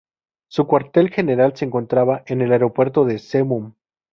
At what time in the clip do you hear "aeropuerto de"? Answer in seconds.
2.53-3.19